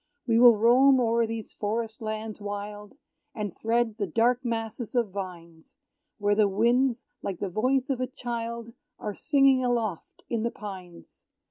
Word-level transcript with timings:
We 0.25 0.39
will 0.39 0.57
roam 0.57 0.99
o'er 0.99 1.27
these 1.27 1.53
forest 1.53 2.01
lands 2.01 2.41
wild, 2.41 2.97
And 3.35 3.55
thread 3.55 3.99
the 3.99 4.07
dark 4.07 4.43
masses 4.43 4.95
of 4.95 5.11
vines, 5.11 5.75
Where 6.17 6.33
the 6.33 6.47
winds, 6.47 7.05
like 7.21 7.37
the 7.37 7.49
voice 7.49 7.91
of 7.91 8.01
a 8.01 8.07
child, 8.07 8.73
Are 8.97 9.13
singing 9.13 9.63
aloft 9.63 10.23
in 10.27 10.41
the 10.41 10.49
pines. 10.49 11.25